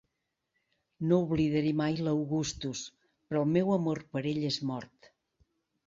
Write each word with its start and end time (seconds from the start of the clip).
No 1.11 1.19
oblidaré 1.25 1.75
mai 1.83 2.01
l'Augustus, 2.07 2.83
però 3.29 3.45
el 3.47 3.55
meu 3.59 3.73
amor 3.79 4.05
per 4.15 4.29
ell 4.35 4.45
és 4.55 4.63
mort. 4.73 5.15